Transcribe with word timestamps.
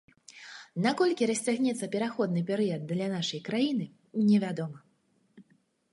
На 0.85 0.93
колькі 1.01 1.27
расцягнецца 1.31 1.89
пераходны 1.97 2.41
перыяд 2.49 2.81
для 2.95 3.11
нашай 3.15 3.41
краіны, 3.51 3.85
невядома. 4.27 4.79